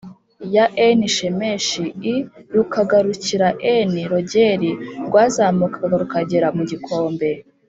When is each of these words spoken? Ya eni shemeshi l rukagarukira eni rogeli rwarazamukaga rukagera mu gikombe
Ya 0.55 0.65
eni 0.85 1.07
shemeshi 1.15 1.83
l 2.05 2.05
rukagarukira 2.55 3.47
eni 3.75 4.01
rogeli 4.11 4.71
rwarazamukaga 5.07 5.95
rukagera 6.03 6.47
mu 6.57 6.63
gikombe 6.69 7.29